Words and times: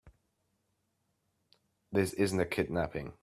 This 1.91 2.13
isn't 2.13 2.39
a 2.39 2.45
kidnapping. 2.47 3.13